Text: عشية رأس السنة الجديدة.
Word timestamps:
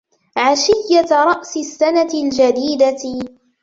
عشية 0.37 1.05
رأس 1.11 1.57
السنة 1.57 2.07
الجديدة. 2.13 2.97